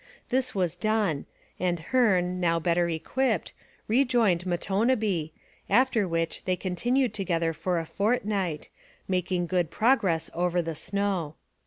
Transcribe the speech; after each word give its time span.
This 0.29 0.55
was 0.55 0.75
done 0.75 1.27
and 1.59 1.79
Hearne, 1.91 2.39
now 2.39 2.59
better 2.59 2.89
equipped, 2.89 3.53
rejoined 3.87 4.47
Matonabbee, 4.47 5.31
after 5.69 6.07
which 6.07 6.43
they 6.45 6.55
continued 6.55 7.13
together 7.13 7.53
for 7.53 7.77
a 7.77 7.85
fortnight, 7.85 8.69
making 9.07 9.45
good 9.45 9.69
progress 9.69 10.31
over 10.33 10.59
the 10.59 10.73
snow. 10.73 11.35